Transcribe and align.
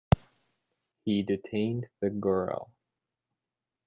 He 1.05 1.21
detained 1.21 1.87
the 1.99 2.09
girl. 2.09 2.71